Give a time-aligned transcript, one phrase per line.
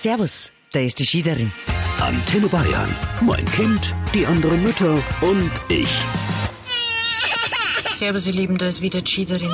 [0.00, 1.50] Servus, da ist die Schiederin.
[1.98, 2.94] Antenne Bayern.
[3.20, 5.88] Mein Kind, die anderen Mütter und ich.
[7.96, 9.50] Servus, ihr Lieben, da ist wieder die Schiederin.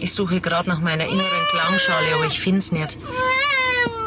[0.00, 2.98] Ich suche gerade nach meiner inneren Klangschale, aber ich find's nicht.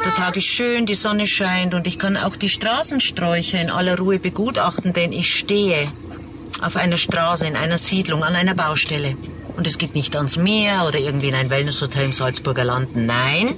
[0.03, 3.97] Der Tag ist schön, die Sonne scheint und ich kann auch die Straßensträucher in aller
[3.97, 5.87] Ruhe begutachten, denn ich stehe
[6.61, 9.15] auf einer Straße, in einer Siedlung, an einer Baustelle.
[9.57, 12.95] Und es geht nicht ans Meer oder irgendwie in ein Wellnesshotel im Salzburger Land.
[12.95, 13.55] Nein,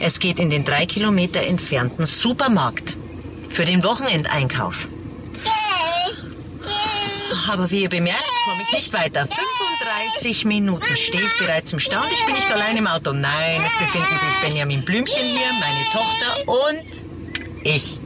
[0.00, 2.96] es geht in den drei Kilometer entfernten Supermarkt
[3.48, 4.88] für den Wochenendeinkauf.
[7.48, 9.26] Aber wie ihr bemerkt, komme ich nicht weiter.
[9.26, 13.12] 35 Minuten stehe ich bereits im Stau und ich bin nicht allein im Auto.
[13.12, 18.00] Nein, es befinden sich Benjamin Blümchen hier, meine Tochter und ich.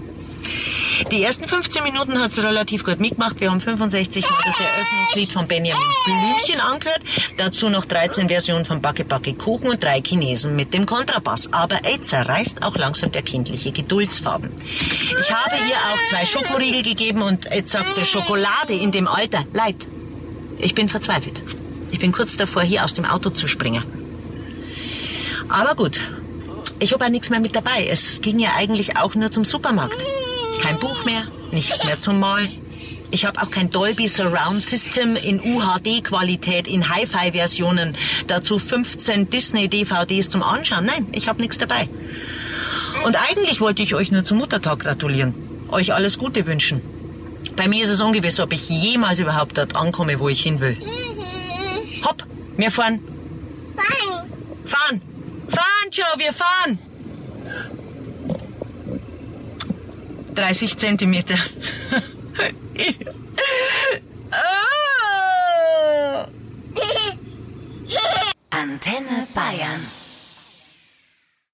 [1.10, 3.40] Die ersten 15 Minuten hat es relativ gut mitgemacht.
[3.40, 7.00] Wir haben 65 Mal das Eröffnungslied von Benjamin Blümchen angehört.
[7.36, 11.52] Dazu noch 13 Versionen von Backe Backe Kuchen und drei Chinesen mit dem Kontrabass.
[11.52, 14.50] Aber ey, zerreißt auch langsam der kindliche Geduldsfaden.
[15.20, 19.44] Ich habe ihr auch zwei Schokoriegel gegeben und jetzt sagt sie Schokolade in dem Alter.
[19.52, 19.88] Leid.
[20.58, 21.42] Ich bin verzweifelt.
[21.90, 23.84] Ich bin kurz davor, hier aus dem Auto zu springen.
[25.48, 26.00] Aber gut.
[26.78, 27.86] Ich habe auch nichts mehr mit dabei.
[27.86, 30.04] Es ging ja eigentlich auch nur zum Supermarkt.
[30.60, 32.48] Kein Buch mehr, nichts mehr zum Malen.
[33.10, 37.96] Ich habe auch kein Dolby Surround System in UHD-Qualität, in Hi-Fi-Versionen.
[38.26, 40.86] Dazu 15 Disney-DVDs zum Anschauen.
[40.86, 41.88] Nein, ich habe nichts dabei.
[43.04, 45.34] Und eigentlich wollte ich euch nur zum Muttertag gratulieren.
[45.68, 46.80] Euch alles Gute wünschen.
[47.54, 50.78] Bei mir ist es ungewiss, ob ich jemals überhaupt dort ankomme, wo ich hin will.
[52.04, 52.24] Hopp,
[52.56, 53.00] wir fahren.
[53.76, 54.32] Fahren.
[54.64, 55.02] Fahren.
[55.48, 56.78] Fahren, Joe, wir fahren.
[60.34, 61.38] 30 Zentimeter.
[68.50, 70.01] Antenne Bayern.